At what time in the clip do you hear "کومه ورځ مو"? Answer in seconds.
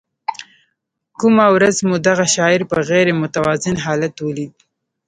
1.19-1.95